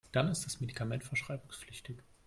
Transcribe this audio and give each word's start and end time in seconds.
Dann 0.11 0.29
ist 0.29 0.43
das 0.47 0.59
Medikament 0.59 1.03
verschreibungspflichtig. 1.03 1.97